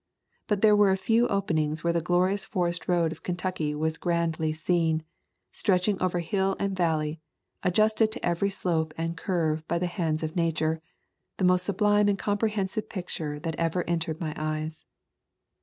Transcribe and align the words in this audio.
But 0.47 0.63
there 0.63 0.75
were 0.75 0.89
a 0.89 0.97
few 0.97 1.27
openings 1.27 1.83
where 1.83 1.93
the 1.93 2.01
glorious 2.01 2.43
forest 2.43 2.87
road 2.87 3.11
of 3.11 3.21
Ken 3.21 3.35
tucky 3.35 3.75
was 3.75 3.99
grandly 3.99 4.51
seen, 4.51 5.03
stretching 5.51 6.01
over 6.01 6.21
hill 6.21 6.55
and 6.59 6.75
valley, 6.75 7.19
adjusted 7.61 8.11
to 8.13 8.25
every 8.25 8.49
slope 8.49 8.95
and 8.97 9.15
curve 9.15 9.63
by 9.67 9.77
the 9.77 9.85
hands 9.85 10.23
of 10.23 10.35
Nature— 10.35 10.81
the 11.37 11.45
most 11.45 11.61
sublime 11.63 12.07
and 12.09 12.17
comprehensive 12.17 12.89
picture 12.89 13.37
that 13.41 13.53
ever 13.59 13.83
entered 13.87 14.19
my 14.19 14.33
eyes. 14.37 14.87